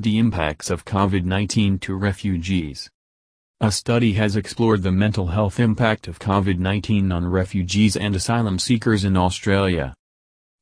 The 0.00 0.18
Impacts 0.18 0.70
of 0.70 0.84
COVID-19 0.84 1.80
to 1.80 1.96
Refugees 1.96 2.88
A 3.60 3.72
study 3.72 4.12
has 4.12 4.36
explored 4.36 4.84
the 4.84 4.92
mental 4.92 5.26
health 5.26 5.58
impact 5.58 6.06
of 6.06 6.20
COVID-19 6.20 7.12
on 7.12 7.26
refugees 7.26 7.96
and 7.96 8.14
asylum 8.14 8.60
seekers 8.60 9.04
in 9.04 9.16
Australia. 9.16 9.94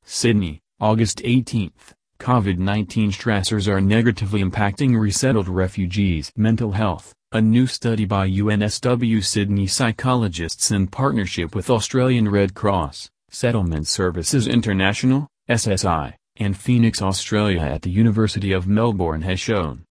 Sydney, 0.05 0.61
August 0.81 1.21
18. 1.23 1.71
COVID-19 2.19 3.09
stressors 3.09 3.69
are 3.69 3.83
negatively 3.83 4.43
impacting 4.43 4.99
resettled 4.99 5.49
refugees' 5.49 6.33
mental 6.35 6.73
health. 6.73 7.13
A 7.33 7.41
new 7.43 7.67
study 7.67 8.07
by 8.07 8.31
UNSW 8.31 9.23
Sydney 9.23 9.67
psychologists 9.67 10.71
in 10.71 10.87
partnership 10.87 11.55
with 11.55 11.69
Australian 11.69 12.31
Red 12.31 12.55
Cross, 12.55 13.11
Settlement 13.29 13.87
Services 13.87 14.49
International, 14.49 15.29
SSI, 15.47 16.15
and 16.39 16.57
Phoenix 16.57 17.01
Australia 17.01 17.61
at 17.61 17.83
the 17.83 17.91
University 17.91 18.53
of 18.53 18.67
Melbourne 18.67 19.23
has 19.23 19.41
shown. 19.41 19.85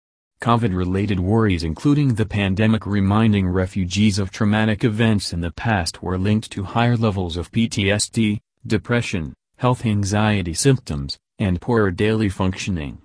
COVID-related 0.41 1.19
worries 1.19 1.63
including 1.63 2.15
the 2.15 2.25
pandemic 2.25 2.85
reminding 2.85 3.47
refugees 3.47 4.19
of 4.19 4.29
traumatic 4.29 4.83
events 4.83 5.31
in 5.31 5.41
the 5.41 5.51
past 5.51 6.03
were 6.03 6.17
linked 6.17 6.51
to 6.51 6.63
higher 6.63 6.97
levels 6.97 7.37
of 7.37 7.51
PTSD, 7.51 8.39
depression, 8.67 9.33
health 9.57 9.85
anxiety 9.85 10.53
symptoms, 10.53 11.17
and 11.39 11.61
poorer 11.61 11.91
daily 11.91 12.27
functioning. 12.27 13.01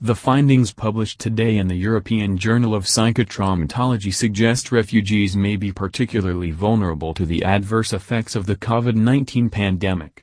The 0.00 0.14
findings 0.14 0.74
published 0.74 1.20
today 1.20 1.56
in 1.56 1.68
the 1.68 1.76
European 1.76 2.36
Journal 2.36 2.74
of 2.74 2.84
Psychotraumatology 2.84 4.12
suggest 4.12 4.70
refugees 4.70 5.34
may 5.36 5.56
be 5.56 5.72
particularly 5.72 6.50
vulnerable 6.50 7.14
to 7.14 7.24
the 7.24 7.42
adverse 7.44 7.94
effects 7.94 8.36
of 8.36 8.44
the 8.44 8.56
COVID-19 8.56 9.50
pandemic. 9.50 10.22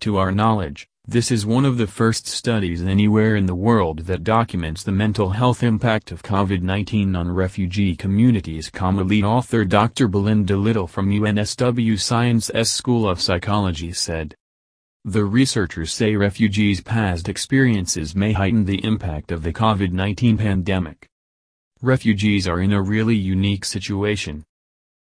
To 0.00 0.18
our 0.18 0.32
knowledge, 0.32 0.86
this 1.10 1.32
is 1.32 1.44
one 1.44 1.64
of 1.64 1.76
the 1.76 1.88
first 1.88 2.28
studies 2.28 2.84
anywhere 2.84 3.34
in 3.34 3.46
the 3.46 3.54
world 3.54 3.98
that 4.06 4.22
documents 4.22 4.84
the 4.84 4.92
mental 4.92 5.30
health 5.30 5.60
impact 5.60 6.12
of 6.12 6.22
COVID-19 6.22 7.18
on 7.18 7.32
refugee 7.32 7.96
communities. 7.96 8.70
Lead 8.80 9.24
author 9.24 9.64
Dr. 9.64 10.06
Belinda 10.06 10.56
Liddell 10.56 10.86
from 10.86 11.10
UNSW 11.10 11.98
Science 11.98 12.48
S 12.54 12.70
School 12.70 13.08
of 13.08 13.20
Psychology 13.20 13.92
said. 13.92 14.36
The 15.04 15.24
researchers 15.24 15.92
say 15.92 16.14
refugees' 16.14 16.80
past 16.80 17.28
experiences 17.28 18.14
may 18.14 18.32
heighten 18.32 18.64
the 18.64 18.84
impact 18.84 19.32
of 19.32 19.42
the 19.42 19.52
COVID-19 19.52 20.38
pandemic. 20.38 21.08
Refugees 21.82 22.46
are 22.46 22.60
in 22.60 22.72
a 22.72 22.80
really 22.80 23.16
unique 23.16 23.64
situation. 23.64 24.44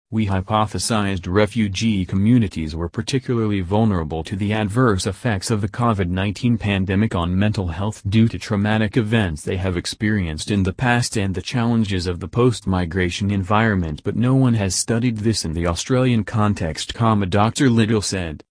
We 0.09 0.29
hypothesized 0.29 1.27
refugee 1.27 2.05
communities 2.05 2.77
were 2.77 2.89
particularly 2.89 3.61
vulnerable 3.61 4.23
to 4.23 4.37
the 4.37 4.53
adverse 4.53 5.05
effects 5.05 5.51
of 5.51 5.61
the 5.61 5.69
COVID-19 5.69 6.61
pandemic 6.61 7.17
on 7.17 7.37
mental 7.37 7.67
health 7.67 8.09
due 8.09 8.29
to 8.29 8.39
traumatic 8.39 8.97
events 8.97 9.43
they 9.43 9.57
have 9.57 9.77
experienced 9.77 10.53
in 10.53 10.63
the 10.63 10.73
past 10.73 11.17
and 11.17 11.35
the 11.35 11.43
challenges 11.43 12.07
of 12.07 12.21
the 12.21 12.29
post-migration 12.29 13.33
environment 13.33 14.01
but 14.05 14.15
no 14.15 14.37
one 14.37 14.55
has 14.55 14.77
studied 14.77 15.17
this 15.17 15.45
in 15.45 15.55
the 15.55 15.67
Australian 15.67 16.23
context, 16.23 16.95
Dr. 16.95 17.69
Liddell 17.69 18.01
said. 18.01 18.45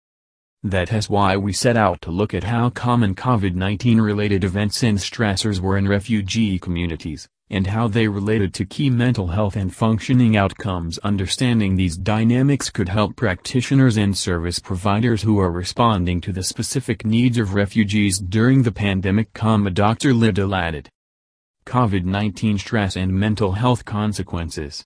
That 0.61 0.91
is 0.91 1.09
why 1.09 1.37
we 1.37 1.53
set 1.53 1.77
out 1.77 2.01
to 2.01 2.11
look 2.11 2.33
at 2.33 2.43
how 2.43 2.69
common 2.69 3.15
COVID-19 3.15 4.01
related 4.01 4.43
events 4.43 4.83
and 4.83 4.97
stressors 4.97 5.61
were 5.61 5.77
in 5.77 5.87
refugee 5.87 6.59
communities, 6.59 7.29
and 7.49 7.67
how 7.67 7.87
they 7.87 8.07
related 8.07 8.53
to 8.53 8.65
key 8.65 8.89
mental 8.89 9.27
health 9.27 9.55
and 9.55 9.75
functioning 9.75 10.35
outcomes. 10.35 10.97
Understanding 10.99 11.75
these 11.75 11.97
dynamics 11.97 12.69
could 12.69 12.89
help 12.89 13.15
practitioners 13.15 13.97
and 13.97 14.17
service 14.17 14.59
providers 14.59 15.21
who 15.21 15.39
are 15.39 15.51
responding 15.51 16.21
to 16.21 16.31
the 16.31 16.43
specific 16.43 17.05
needs 17.05 17.37
of 17.37 17.53
refugees 17.53 18.17
during 18.19 18.63
the 18.63 18.71
pandemic. 18.71 19.31
Dr. 19.33 20.13
Liddell 20.13 20.55
added. 20.55 20.89
COVID-19 21.65 22.59
stress 22.59 22.95
and 22.95 23.13
mental 23.13 23.53
health 23.53 23.85
consequences 23.85 24.85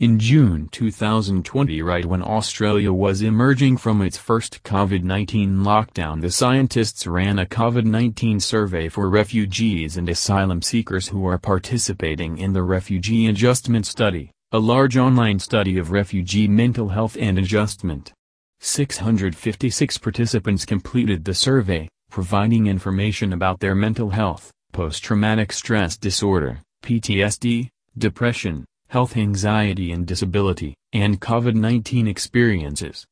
in 0.00 0.18
June 0.18 0.66
2020 0.72 1.82
right 1.82 2.06
when 2.06 2.22
Australia 2.22 2.90
was 2.90 3.20
emerging 3.20 3.76
from 3.76 4.00
its 4.00 4.16
first 4.16 4.62
COVID-19 4.62 5.56
lockdown 5.58 6.22
the 6.22 6.30
scientists 6.30 7.06
ran 7.06 7.38
a 7.38 7.44
COVID-19 7.44 8.40
survey 8.40 8.88
for 8.88 9.10
refugees 9.10 9.98
and 9.98 10.08
asylum 10.08 10.62
seekers 10.62 11.08
who 11.08 11.26
are 11.26 11.36
participating 11.36 12.38
in 12.38 12.54
the 12.54 12.62
Refugee 12.62 13.26
Adjustment 13.26 13.84
Study, 13.84 14.30
a 14.52 14.58
large 14.58 14.96
online 14.96 15.38
study 15.38 15.76
of 15.76 15.90
refugee 15.90 16.48
mental 16.48 16.88
health 16.88 17.18
and 17.20 17.38
adjustment. 17.38 18.14
656 18.60 19.98
participants 19.98 20.64
completed 20.64 21.26
the 21.26 21.34
survey, 21.34 21.86
providing 22.10 22.68
information 22.68 23.34
about 23.34 23.60
their 23.60 23.74
mental 23.74 24.08
health, 24.08 24.50
post-traumatic 24.72 25.52
stress 25.52 25.98
disorder, 25.98 26.62
PTSD, 26.82 27.68
depression, 27.98 28.64
health 28.90 29.16
anxiety 29.16 29.92
and 29.92 30.04
disability, 30.04 30.74
and 30.92 31.20
COVID-19 31.20 32.08
experiences. 32.08 33.06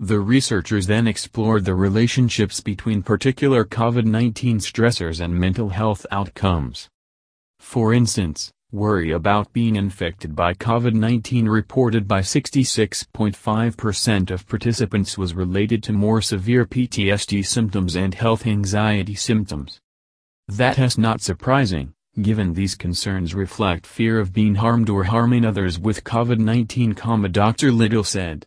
The 0.00 0.18
researchers 0.18 0.88
then 0.88 1.06
explored 1.06 1.64
the 1.64 1.76
relationships 1.76 2.60
between 2.60 3.00
particular 3.00 3.64
COVID-19 3.64 4.56
stressors 4.56 5.20
and 5.20 5.32
mental 5.32 5.68
health 5.68 6.04
outcomes. 6.10 6.88
For 7.60 7.94
instance, 7.94 8.50
worry 8.72 9.12
about 9.12 9.52
being 9.52 9.76
infected 9.76 10.34
by 10.34 10.54
COVID-19 10.54 11.48
reported 11.48 12.08
by 12.08 12.20
66.5% 12.20 14.30
of 14.32 14.48
participants 14.48 15.16
was 15.16 15.32
related 15.32 15.80
to 15.84 15.92
more 15.92 16.20
severe 16.20 16.66
PTSD 16.66 17.46
symptoms 17.46 17.94
and 17.94 18.14
health 18.14 18.48
anxiety 18.48 19.14
symptoms. 19.14 19.78
That 20.48 20.76
is 20.76 20.98
not 20.98 21.20
surprising, 21.20 21.92
given 22.20 22.54
these 22.54 22.74
concerns 22.74 23.34
reflect 23.34 23.86
fear 23.86 24.18
of 24.18 24.32
being 24.32 24.54
harmed 24.54 24.88
or 24.88 25.04
harming 25.04 25.44
others 25.44 25.78
with 25.78 26.04
COVID-19, 26.04 27.32
Dr. 27.32 27.72
Liddell 27.72 28.04
said. 28.04 28.46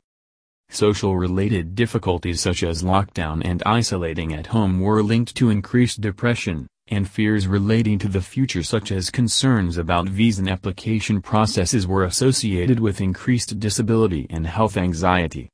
Social-related 0.69 1.75
difficulties 1.75 2.41
such 2.41 2.63
as 2.63 2.83
lockdown 2.83 3.41
and 3.45 3.63
isolating 3.65 4.33
at 4.33 4.47
home 4.47 4.81
were 4.81 5.01
linked 5.01 5.35
to 5.35 5.49
increased 5.49 6.01
depression, 6.01 6.67
and 6.87 7.09
fears 7.09 7.47
relating 7.47 7.99
to 7.99 8.07
the 8.07 8.21
future 8.21 8.63
such 8.63 8.91
as 8.91 9.09
concerns 9.09 9.77
about 9.77 10.09
visa 10.09 10.43
application 10.49 11.21
processes 11.21 11.87
were 11.87 12.03
associated 12.03 12.79
with 12.79 13.01
increased 13.01 13.59
disability 13.59 14.27
and 14.29 14.45
health 14.47 14.77
anxiety. 14.77 15.49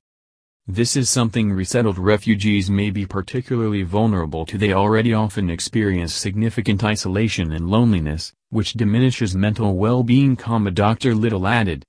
This 0.68 0.96
is 0.96 1.10
something 1.10 1.52
resettled 1.52 2.00
refugees 2.00 2.70
may 2.70 2.90
be 2.90 3.06
particularly 3.06 3.84
vulnerable 3.84 4.46
to 4.46 4.58
they 4.58 4.72
already 4.72 5.14
often 5.14 5.50
experience 5.50 6.14
significant 6.14 6.86
isolation 6.86 7.52
and 7.52 7.70
loneliness, 7.70 8.32
which 8.50 8.72
diminishes 8.72 9.36
mental 9.36 9.76
well-being, 9.76 10.38
Dr. 10.38 11.16
Liddell 11.16 11.48
added. 11.48 11.84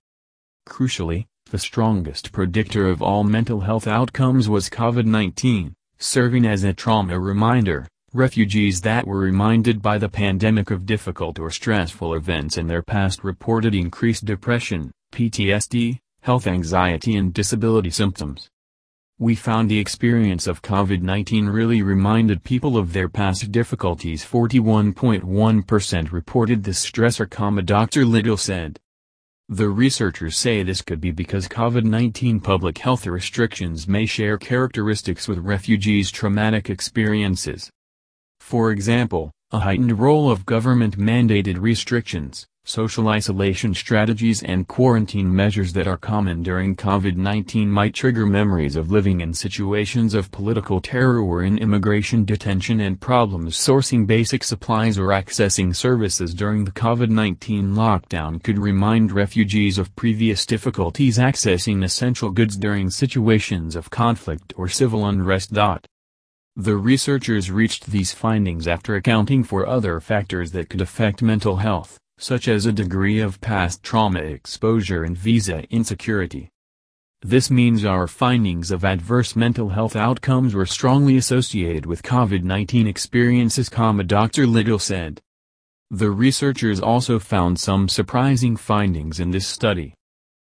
Crucially, 0.66 1.26
the 1.52 1.58
strongest 1.58 2.32
predictor 2.32 2.88
of 2.88 3.00
all 3.00 3.22
mental 3.22 3.60
health 3.60 3.86
outcomes 3.86 4.48
was 4.48 4.68
COVID-19, 4.68 5.72
serving 5.98 6.44
as 6.44 6.64
a 6.64 6.72
trauma 6.72 7.20
reminder. 7.20 7.86
Refugees 8.12 8.80
that 8.80 9.06
were 9.06 9.20
reminded 9.20 9.82
by 9.82 9.98
the 9.98 10.08
pandemic 10.08 10.72
of 10.72 10.84
difficult 10.84 11.38
or 11.38 11.52
stressful 11.52 12.12
events 12.14 12.58
in 12.58 12.66
their 12.66 12.82
past 12.82 13.22
reported 13.22 13.72
increased 13.72 14.24
depression, 14.24 14.90
PTSD, 15.12 16.00
health 16.22 16.48
anxiety 16.48 17.14
and 17.14 17.32
disability 17.32 17.90
symptoms. 17.90 18.50
We 19.20 19.36
found 19.36 19.70
the 19.70 19.78
experience 19.78 20.48
of 20.48 20.60
COVID-19 20.62 21.52
really 21.52 21.82
reminded 21.82 22.42
people 22.42 22.76
of 22.76 22.92
their 22.92 23.08
past 23.08 23.52
difficulties 23.52 24.24
41.1% 24.24 26.10
reported 26.10 26.64
this 26.64 26.84
stressor, 26.84 27.64
Dr. 27.64 28.04
Liddell 28.04 28.36
said. 28.36 28.80
The 29.48 29.68
researchers 29.68 30.36
say 30.36 30.64
this 30.64 30.82
could 30.82 31.00
be 31.00 31.12
because 31.12 31.46
COVID-19 31.46 32.42
public 32.42 32.78
health 32.78 33.06
restrictions 33.06 33.86
may 33.86 34.04
share 34.04 34.36
characteristics 34.36 35.28
with 35.28 35.38
refugees' 35.38 36.10
traumatic 36.10 36.68
experiences. 36.68 37.70
For 38.40 38.72
example, 38.72 39.30
a 39.52 39.60
heightened 39.60 39.96
role 40.00 40.28
of 40.28 40.44
government-mandated 40.44 41.60
restrictions, 41.60 42.48
social 42.66 43.08
isolation 43.08 43.74
strategies 43.74 44.42
and 44.42 44.66
quarantine 44.66 45.34
measures 45.34 45.74
that 45.74 45.86
are 45.86 45.98
common 45.98 46.42
during 46.42 46.74
COVID-19 46.74 47.66
might 47.66 47.92
trigger 47.92 48.24
memories 48.24 48.74
of 48.74 48.90
living 48.90 49.20
in 49.20 49.34
situations 49.34 50.14
of 50.14 50.30
political 50.30 50.80
terror 50.80 51.20
or 51.20 51.42
in 51.42 51.58
immigration 51.58 52.24
detention 52.24 52.80
and 52.80 52.98
problems 53.02 53.58
sourcing 53.58 54.06
basic 54.06 54.42
supplies 54.42 54.98
or 54.98 55.08
accessing 55.08 55.76
services 55.76 56.32
during 56.32 56.64
the 56.64 56.70
COVID-19 56.70 57.74
lockdown 57.74 58.42
could 58.42 58.58
remind 58.58 59.12
refugees 59.12 59.76
of 59.76 59.94
previous 59.94 60.46
difficulties 60.46 61.18
accessing 61.18 61.84
essential 61.84 62.30
goods 62.30 62.56
during 62.56 62.88
situations 62.88 63.76
of 63.76 63.90
conflict 63.90 64.54
or 64.56 64.68
civil 64.68 65.06
unrest. 65.06 65.52
The 66.56 66.76
researchers 66.76 67.50
reached 67.50 67.88
these 67.88 68.14
findings 68.14 68.66
after 68.66 68.94
accounting 68.94 69.44
for 69.44 69.66
other 69.66 70.00
factors 70.00 70.52
that 70.52 70.70
could 70.70 70.80
affect 70.80 71.20
mental 71.20 71.56
health 71.56 71.98
such 72.18 72.48
as 72.48 72.66
a 72.66 72.72
degree 72.72 73.20
of 73.20 73.40
past 73.40 73.82
trauma 73.82 74.20
exposure 74.20 75.04
and 75.04 75.16
visa 75.16 75.64
insecurity. 75.70 76.50
This 77.22 77.50
means 77.50 77.84
our 77.84 78.06
findings 78.06 78.70
of 78.70 78.84
adverse 78.84 79.34
mental 79.34 79.70
health 79.70 79.96
outcomes 79.96 80.54
were 80.54 80.66
strongly 80.66 81.16
associated 81.16 81.86
with 81.86 82.02
COVID-19 82.02 82.86
experiences, 82.86 83.70
Dr. 83.70 84.46
Liddell 84.46 84.78
said. 84.78 85.22
The 85.90 86.10
researchers 86.10 86.80
also 86.80 87.18
found 87.18 87.58
some 87.58 87.88
surprising 87.88 88.56
findings 88.56 89.20
in 89.20 89.30
this 89.30 89.46
study. 89.46 89.94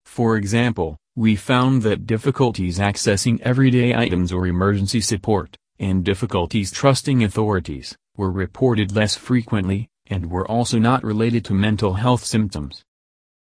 For 0.07 0.37
example, 0.37 0.97
we 1.17 1.37
found 1.37 1.83
that 1.83 2.07
difficulties 2.07 2.79
accessing 2.79 3.41
everyday 3.43 3.95
items 3.95 4.33
or 4.33 4.47
emergency 4.47 5.01
support, 5.01 5.57
and 5.79 6.05
difficulties 6.05 6.71
trusting 6.73 7.23
authorities, 7.23 7.97
were 8.17 8.31
reported 8.31 8.95
less 8.97 9.17
frequently, 9.17 9.89
and 10.15 10.31
were 10.31 10.49
also 10.49 10.79
not 10.79 11.03
related 11.03 11.45
to 11.45 11.53
mental 11.53 11.95
health 11.95 12.25
symptoms. 12.25 12.85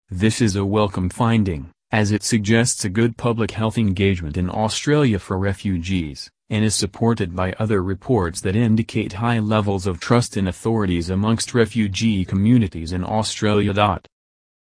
This 0.08 0.40
is 0.40 0.54
a 0.54 0.64
welcome 0.64 1.10
finding, 1.10 1.72
as 1.90 2.12
it 2.12 2.22
suggests 2.22 2.84
a 2.84 2.88
good 2.88 3.16
public 3.16 3.50
health 3.50 3.76
engagement 3.76 4.36
in 4.36 4.48
Australia 4.48 5.18
for 5.18 5.36
refugees, 5.36 6.30
and 6.48 6.64
is 6.64 6.76
supported 6.76 7.34
by 7.34 7.54
other 7.58 7.82
reports 7.82 8.40
that 8.42 8.54
indicate 8.54 9.14
high 9.14 9.40
levels 9.40 9.84
of 9.84 9.98
trust 9.98 10.36
in 10.36 10.46
authorities 10.46 11.10
amongst 11.10 11.54
refugee 11.54 12.24
communities 12.24 12.92
in 12.92 13.02
Australia. 13.02 14.00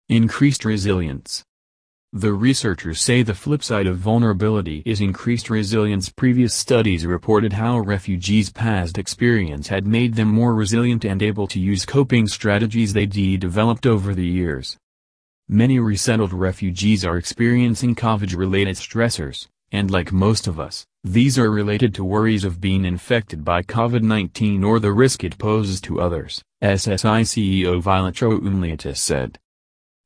Increased 0.08 0.64
resilience 0.64 1.44
the 2.14 2.34
researchers 2.34 3.00
say 3.00 3.22
the 3.22 3.32
flip 3.32 3.64
side 3.64 3.86
of 3.86 3.96
vulnerability 3.96 4.82
is 4.84 5.00
increased 5.00 5.48
resilience. 5.48 6.10
Previous 6.10 6.52
studies 6.52 7.06
reported 7.06 7.54
how 7.54 7.78
refugees' 7.78 8.50
past 8.50 8.98
experience 8.98 9.68
had 9.68 9.86
made 9.86 10.14
them 10.14 10.28
more 10.28 10.54
resilient 10.54 11.06
and 11.06 11.22
able 11.22 11.46
to 11.46 11.58
use 11.58 11.86
coping 11.86 12.26
strategies 12.26 12.92
they 12.92 13.06
developed 13.06 13.86
over 13.86 14.14
the 14.14 14.26
years. 14.26 14.76
Many 15.48 15.78
resettled 15.78 16.34
refugees 16.34 17.02
are 17.02 17.16
experiencing 17.16 17.94
COVID-related 17.94 18.76
stressors, 18.76 19.48
and 19.70 19.90
like 19.90 20.12
most 20.12 20.46
of 20.46 20.60
us, 20.60 20.84
these 21.02 21.38
are 21.38 21.50
related 21.50 21.94
to 21.94 22.04
worries 22.04 22.44
of 22.44 22.60
being 22.60 22.84
infected 22.84 23.42
by 23.42 23.62
COVID-19 23.62 24.62
or 24.66 24.78
the 24.78 24.92
risk 24.92 25.24
it 25.24 25.38
poses 25.38 25.80
to 25.80 25.98
others, 25.98 26.42
SSI 26.62 27.22
CEO 27.22 27.80
Violet 27.80 28.16
Roumeliotis 28.16 28.98
said. 28.98 29.38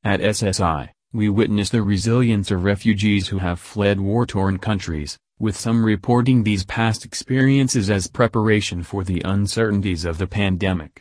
At 0.05 0.21
SSI, 0.21 0.91
we 1.17 1.29
witness 1.31 1.71
the 1.71 1.83
resilience 1.83 2.51
of 2.51 2.63
refugees 2.63 3.29
who 3.29 3.39
have 3.39 3.59
fled 3.59 3.99
war-torn 3.99 4.59
countries, 4.59 5.17
with 5.39 5.57
some 5.57 5.85
reporting 5.85 6.43
these 6.43 6.65
past 6.65 7.05
experiences 7.05 7.91
as 7.91 8.07
preparation 8.07 8.83
for 8.83 9.03
the 9.03 9.23
uncertainties 9.25 10.05
of 10.05 10.19
the 10.19 10.27
pandemic. 10.27 11.01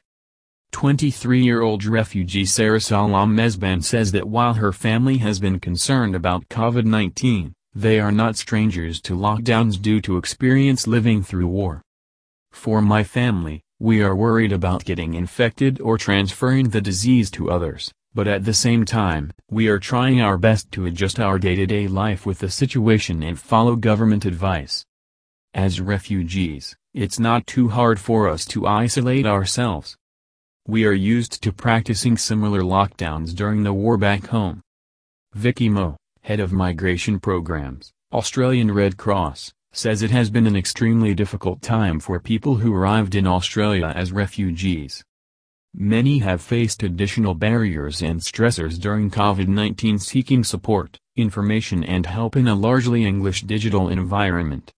23-year-old 0.71 1.85
refugee 1.85 2.45
Sarah 2.45 2.81
Salam 2.81 3.35
Mesban 3.35 3.83
says 3.83 4.11
that 4.13 4.27
while 4.27 4.55
her 4.55 4.71
family 4.71 5.17
has 5.17 5.39
been 5.39 5.59
concerned 5.59 6.15
about 6.15 6.49
COVID-19, 6.49 7.51
they 7.73 7.99
are 7.99 8.11
not 8.11 8.37
strangers 8.37 9.01
to 9.01 9.17
lockdowns 9.17 9.81
due 9.81 9.99
to 10.01 10.17
experience 10.17 10.87
living 10.87 11.21
through 11.21 11.47
war. 11.47 11.81
For 12.51 12.81
my 12.81 13.03
family, 13.03 13.63
we 13.79 14.01
are 14.01 14.15
worried 14.15 14.53
about 14.53 14.85
getting 14.85 15.13
infected 15.13 15.81
or 15.81 15.97
transferring 15.97 16.69
the 16.69 16.79
disease 16.79 17.29
to 17.31 17.51
others, 17.51 17.91
but 18.15 18.27
at 18.27 18.45
the 18.45 18.53
same 18.53 18.85
time, 18.85 19.31
we 19.51 19.67
are 19.67 19.77
trying 19.77 20.21
our 20.21 20.37
best 20.37 20.71
to 20.71 20.85
adjust 20.85 21.19
our 21.19 21.37
day-to-day 21.37 21.85
-day 21.85 21.91
life 22.03 22.25
with 22.25 22.39
the 22.39 22.49
situation 22.49 23.21
and 23.21 23.37
follow 23.37 23.75
government 23.75 24.25
advice. 24.25 24.85
As 25.53 25.81
refugees, 25.81 26.75
it's 26.93 27.19
not 27.19 27.45
too 27.45 27.67
hard 27.67 27.99
for 27.99 28.29
us 28.33 28.45
to 28.45 28.65
isolate 28.83 29.25
ourselves. 29.25 29.97
We 30.67 30.85
are 30.85 31.17
used 31.17 31.43
to 31.43 31.51
practicing 31.51 32.17
similar 32.17 32.61
lockdowns 32.61 33.35
during 33.35 33.63
the 33.63 33.73
war 33.73 33.97
back 33.97 34.27
home. 34.27 34.61
Vicky 35.33 35.69
Mau, 35.69 35.97
head 36.23 36.39
of 36.39 36.51
migration 36.53 37.19
programs, 37.19 37.91
Australian 38.13 38.71
Red 38.71 38.95
Cross, 38.95 39.53
says 39.73 40.01
it 40.01 40.11
has 40.11 40.29
been 40.29 40.47
an 40.47 40.55
extremely 40.55 41.13
difficult 41.13 41.61
time 41.61 41.99
for 41.99 42.19
people 42.19 42.55
who 42.55 42.73
arrived 42.73 43.13
in 43.13 43.27
Australia 43.27 43.91
as 43.93 44.13
refugees. 44.13 45.03
Many 45.77 46.19
have 46.19 46.41
faced 46.41 46.83
additional 46.83 47.33
barriers 47.33 48.01
and 48.01 48.21
stressors 48.21 48.79
during 48.79 49.11
COVID-19 49.11 49.99
seeking 49.99 50.45
support, 50.45 50.97
information 51.17 51.83
and 51.83 52.05
help 52.05 52.37
in 52.37 52.47
a 52.47 52.55
largely 52.55 53.03
English 53.03 53.41
digital 53.41 53.89
environment. 53.89 54.71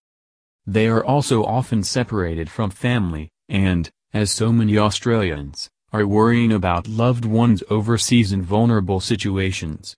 They 0.66 0.88
are 0.88 1.04
also 1.04 1.44
often 1.44 1.84
separated 1.84 2.50
from 2.50 2.70
family, 2.70 3.30
and, 3.48 3.88
as 4.12 4.32
so 4.32 4.50
many 4.50 4.76
Australians, 4.76 5.70
are 5.92 6.04
worrying 6.04 6.50
about 6.50 6.88
loved 6.88 7.24
ones 7.24 7.62
overseas 7.70 8.32
in 8.32 8.42
vulnerable 8.42 8.98
situations. 8.98 9.94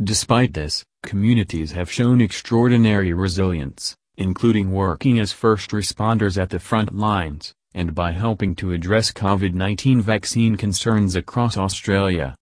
Despite 0.00 0.54
this, 0.54 0.84
communities 1.02 1.72
have 1.72 1.90
shown 1.90 2.20
extraordinary 2.20 3.12
resilience, 3.12 3.96
including 4.16 4.70
working 4.70 5.18
as 5.18 5.32
first 5.32 5.72
responders 5.72 6.40
at 6.40 6.50
the 6.50 6.60
front 6.60 6.94
lines 6.94 7.52
and 7.74 7.94
by 7.94 8.12
helping 8.12 8.54
to 8.56 8.72
address 8.72 9.12
COVID-19 9.12 10.00
vaccine 10.00 10.56
concerns 10.56 11.16
across 11.16 11.56
Australia. 11.56 12.34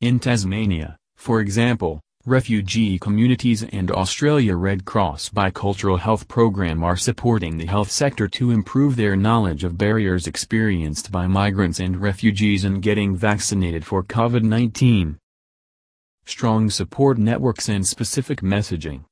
In 0.00 0.18
Tasmania, 0.18 0.96
for 1.16 1.40
example, 1.40 2.00
refugee 2.24 2.98
communities 2.98 3.62
and 3.62 3.90
Australia 3.92 4.56
Red 4.56 4.84
Cross 4.84 5.30
Bicultural 5.30 5.98
Health 5.98 6.26
Program 6.26 6.82
are 6.82 6.96
supporting 6.96 7.56
the 7.56 7.66
health 7.66 7.90
sector 7.90 8.26
to 8.28 8.50
improve 8.50 8.96
their 8.96 9.14
knowledge 9.14 9.62
of 9.62 9.78
barriers 9.78 10.26
experienced 10.26 11.12
by 11.12 11.26
migrants 11.26 11.78
and 11.78 12.02
refugees 12.02 12.64
in 12.64 12.80
getting 12.80 13.16
vaccinated 13.16 13.84
for 13.84 14.02
COVID-19. 14.02 15.16
Strong 16.24 16.70
support 16.70 17.18
networks 17.18 17.68
and 17.68 17.86
specific 17.86 18.40
messaging 18.40 19.04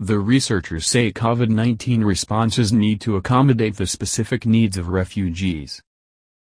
the 0.00 0.20
researchers 0.20 0.86
say 0.86 1.10
COVID-19 1.10 2.04
responses 2.04 2.72
need 2.72 3.00
to 3.00 3.16
accommodate 3.16 3.76
the 3.76 3.86
specific 3.86 4.46
needs 4.46 4.76
of 4.76 4.90
refugees. 4.90 5.82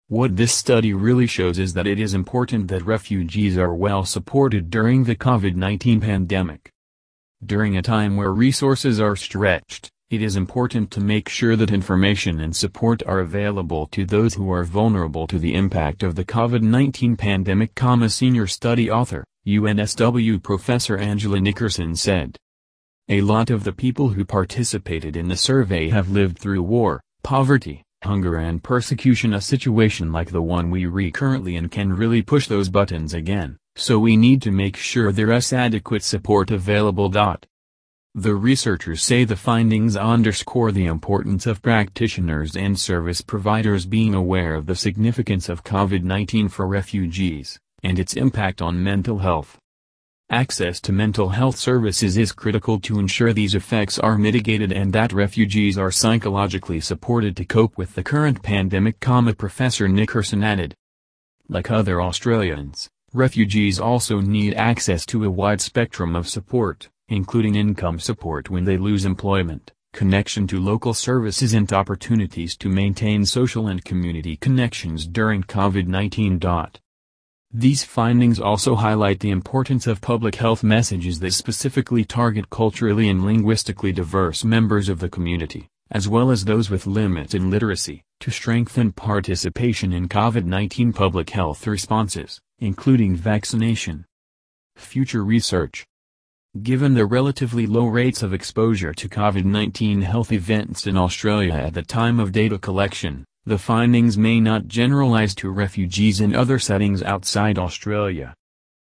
What 0.09 0.35
this 0.35 0.53
study 0.53 0.93
really 0.93 1.25
shows 1.25 1.57
is 1.57 1.73
that 1.73 1.87
it 1.87 1.97
is 1.97 2.13
important 2.13 2.67
that 2.67 2.85
refugees 2.85 3.57
are 3.57 3.73
well 3.73 4.03
supported 4.03 4.69
during 4.69 5.05
the 5.05 5.15
COVID-19 5.15 6.01
pandemic. 6.01 6.69
During 7.45 7.77
a 7.77 7.81
time 7.81 8.17
where 8.17 8.33
resources 8.33 8.99
are 8.99 9.15
stretched, 9.15 9.89
it 10.09 10.21
is 10.21 10.35
important 10.35 10.91
to 10.91 10.99
make 10.99 11.29
sure 11.29 11.55
that 11.55 11.71
information 11.71 12.41
and 12.41 12.53
support 12.53 13.03
are 13.07 13.21
available 13.21 13.87
to 13.93 14.03
those 14.05 14.33
who 14.33 14.51
are 14.51 14.65
vulnerable 14.65 15.27
to 15.27 15.39
the 15.39 15.55
impact 15.55 16.03
of 16.03 16.15
the 16.15 16.25
COVID-19 16.25 17.17
pandemic. 17.17 17.71
Senior 18.09 18.47
study 18.47 18.91
author, 18.91 19.23
UNSW 19.47 20.43
Professor 20.43 20.97
Angela 20.97 21.39
Nickerson 21.39 21.95
said. 21.95 22.37
A 23.07 23.21
lot 23.21 23.51
of 23.51 23.63
the 23.63 23.71
people 23.71 24.09
who 24.09 24.25
participated 24.25 25.15
in 25.15 25.27
the 25.27 25.37
survey 25.37 25.89
have 25.89 26.09
lived 26.09 26.39
through 26.39 26.63
war, 26.63 27.03
poverty, 27.21 27.83
hunger 28.03 28.37
and 28.37 28.63
persecution 28.63 29.35
a 29.35 29.41
situation 29.41 30.11
like 30.11 30.31
the 30.31 30.41
one 30.41 30.71
we 30.71 30.87
re 30.87 31.11
currently 31.11 31.55
in 31.55 31.69
can 31.69 31.93
really 31.93 32.23
push 32.23 32.47
those 32.47 32.69
buttons 32.69 33.13
again, 33.13 33.57
so 33.75 33.99
we 33.99 34.17
need 34.17 34.41
to 34.41 34.49
make 34.49 34.75
sure 34.75 35.11
there's 35.11 35.53
adequate 35.53 36.01
support 36.01 36.49
available. 36.49 37.11
The 38.15 38.33
researchers 38.33 39.03
say 39.03 39.23
the 39.23 39.35
findings 39.35 39.95
underscore 39.95 40.71
the 40.71 40.87
importance 40.87 41.45
of 41.45 41.61
practitioners 41.61 42.55
and 42.55 42.79
service 42.79 43.21
providers 43.21 43.85
being 43.85 44.15
aware 44.15 44.55
of 44.55 44.65
the 44.65 44.75
significance 44.75 45.47
of 45.47 45.63
COVID-19 45.63 46.49
for 46.49 46.65
refugees, 46.65 47.59
and 47.83 47.99
its 47.99 48.15
impact 48.15 48.63
on 48.63 48.83
mental 48.83 49.19
health. 49.19 49.59
Access 50.31 50.81
to 50.81 50.91
mental 50.91 51.29
health 51.29 51.55
services 51.55 52.17
is 52.17 52.31
critical 52.31 52.79
to 52.79 52.97
ensure 52.97 53.31
these 53.31 53.53
effects 53.53 53.99
are 53.99 54.17
mitigated 54.17 54.71
and 54.71 54.91
that 54.91 55.13
refugees 55.13 55.77
are 55.77 55.91
psychologically 55.91 56.79
supported 56.79 57.37
to 57.37 57.45
cope 57.45 57.77
with 57.77 57.93
the 57.93 58.03
current 58.03 58.41
pandemic. 58.41 58.99
Professor 58.99 59.87
Nickerson 59.87 60.43
added. 60.43 60.73
Like 61.47 61.69
other 61.69 62.01
Australians, 62.01 62.89
refugees 63.13 63.79
also 63.79 64.19
need 64.19 64.55
access 64.55 65.05
to 65.07 65.23
a 65.25 65.29
wide 65.29 65.61
spectrum 65.61 66.15
of 66.15 66.27
support, 66.27 66.89
including 67.07 67.53
income 67.53 67.99
support 67.99 68.49
when 68.49 68.65
they 68.65 68.77
lose 68.77 69.05
employment, 69.05 69.73
connection 69.93 70.47
to 70.47 70.59
local 70.59 70.95
services 70.95 71.53
and 71.53 71.71
opportunities 71.71 72.57
to 72.57 72.67
maintain 72.67 73.25
social 73.25 73.67
and 73.67 73.85
community 73.85 74.37
connections 74.37 75.05
during 75.05 75.43
COVID-19. 75.43 76.79
These 77.57 77.85
findings 77.85 78.37
also 78.37 78.75
highlight 78.75 79.21
the 79.21 79.29
importance 79.29 79.87
of 79.87 80.01
public 80.01 80.35
health 80.35 80.61
messages 80.61 81.21
that 81.21 81.31
specifically 81.31 82.03
target 82.03 82.49
culturally 82.49 83.07
and 83.07 83.23
linguistically 83.23 83.93
diverse 83.93 84.43
members 84.43 84.89
of 84.89 84.99
the 84.99 85.07
community, 85.07 85.69
as 85.89 86.05
well 86.05 86.31
as 86.31 86.43
those 86.43 86.69
with 86.69 86.85
limited 86.85 87.41
literacy, 87.41 88.03
to 88.19 88.29
strengthen 88.29 88.91
participation 88.91 89.93
in 89.93 90.09
COVID-19 90.09 90.93
public 90.93 91.29
health 91.29 91.65
responses, 91.65 92.41
including 92.59 93.15
vaccination. 93.15 94.03
Future 94.75 95.23
research 95.23 95.85
Given 96.61 96.93
the 96.93 97.05
relatively 97.05 97.65
low 97.65 97.85
rates 97.87 98.21
of 98.21 98.33
exposure 98.33 98.93
to 98.95 99.07
COVID-19 99.07 100.03
health 100.03 100.33
events 100.33 100.87
in 100.87 100.97
Australia 100.97 101.53
at 101.53 101.73
the 101.73 101.83
time 101.83 102.19
of 102.19 102.33
data 102.33 102.59
collection, 102.59 103.23
the 103.45 103.59
findings 103.59 104.17
may 104.17 104.39
not 104.39 104.67
generalize 104.67 105.35
to 105.35 105.51
refugees 105.51 106.19
in 106.19 106.35
other 106.35 106.57
settings 106.57 107.03
outside 107.03 107.59
Australia. 107.59 108.33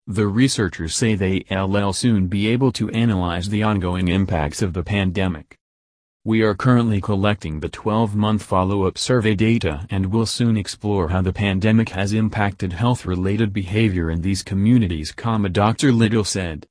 The 0.07 0.27
researchers 0.27 0.97
say 0.97 1.15
they'll 1.15 1.93
soon 1.93 2.29
be 2.29 2.49
able 2.49 2.73
to 2.73 2.89
analyze 2.91 3.51
the 3.51 3.63
ongoing 3.63 4.09
impacts 4.09 4.63
of 4.63 4.73
the 4.73 4.83
pandemic. 4.83 5.55
We 6.25 6.41
are 6.43 6.55
currently 6.55 7.01
collecting 7.01 7.61
the 7.61 7.69
12-month 7.69 8.43
follow-up 8.43 8.97
survey 8.97 9.35
data 9.35 9.87
and 9.91 10.07
will 10.07 10.27
soon 10.27 10.57
explore 10.57 11.09
how 11.09 11.21
the 11.21 11.33
pandemic 11.33 11.91
has 11.91 12.15
impacted 12.15 12.73
health-related 12.73 13.53
behavior 13.53 14.11
in 14.11 14.23
these 14.23 14.43
communities, 14.43 15.13
Dr. 15.13 15.93
Liddell 15.93 16.25
said. 16.25 16.67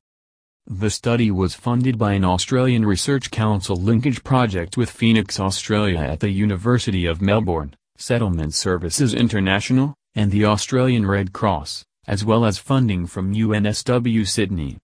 The 0.69 0.89
study 0.89 1.31
was 1.31 1.55
funded 1.55 1.97
by 1.97 2.11
an 2.11 2.25
Australian 2.25 2.85
Research 2.85 3.31
Council 3.31 3.77
linkage 3.77 4.21
project 4.21 4.75
with 4.75 4.89
Phoenix 4.89 5.39
Australia 5.39 5.99
at 5.99 6.19
the 6.19 6.29
University 6.29 7.05
of 7.05 7.21
Melbourne, 7.21 7.73
Settlement 7.95 8.53
Services 8.53 9.13
International, 9.13 9.93
and 10.13 10.29
the 10.29 10.43
Australian 10.43 11.07
Red 11.07 11.31
Cross, 11.31 11.85
as 12.05 12.25
well 12.25 12.43
as 12.43 12.57
funding 12.57 13.07
from 13.07 13.33
UNSW 13.33 14.27
Sydney. 14.27 14.75